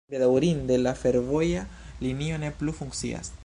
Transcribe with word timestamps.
Bedaŭrinde 0.11 0.77
la 0.85 0.93
fervoja 1.01 1.67
linio 2.07 2.43
ne 2.45 2.53
plu 2.63 2.77
funkcias. 2.83 3.35